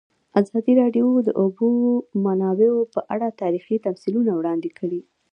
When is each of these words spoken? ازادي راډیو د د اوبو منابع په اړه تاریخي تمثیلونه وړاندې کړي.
ازادي 0.41 0.73
راډیو 0.81 1.07
د 1.23 1.25
د 1.27 1.29
اوبو 1.41 1.69
منابع 2.25 2.73
په 2.93 2.99
اړه 3.13 3.27
تاریخي 3.41 3.75
تمثیلونه 3.85 4.31
وړاندې 4.35 4.69
کړي. 4.79 5.01